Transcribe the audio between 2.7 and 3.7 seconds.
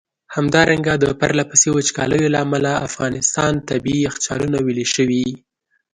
د افغانستان٪